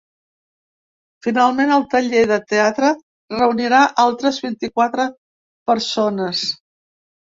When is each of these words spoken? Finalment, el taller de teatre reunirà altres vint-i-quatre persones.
Finalment, 1.27 1.73
el 1.75 1.85
taller 1.91 2.23
de 2.33 2.39
teatre 2.55 2.91
reunirà 3.37 3.85
altres 4.09 4.43
vint-i-quatre 4.49 5.11
persones. 5.75 6.49